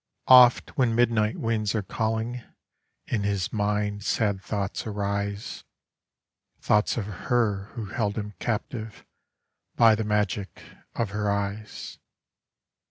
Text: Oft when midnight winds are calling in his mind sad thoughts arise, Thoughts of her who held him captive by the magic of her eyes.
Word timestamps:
Oft 0.27 0.75
when 0.79 0.95
midnight 0.95 1.37
winds 1.37 1.75
are 1.75 1.83
calling 1.83 2.41
in 3.05 3.21
his 3.21 3.53
mind 3.53 4.03
sad 4.03 4.41
thoughts 4.41 4.87
arise, 4.87 5.63
Thoughts 6.59 6.97
of 6.97 7.05
her 7.05 7.65
who 7.75 7.85
held 7.85 8.17
him 8.17 8.33
captive 8.39 9.05
by 9.75 9.93
the 9.93 10.03
magic 10.03 10.63
of 10.95 11.11
her 11.11 11.29
eyes. 11.29 11.99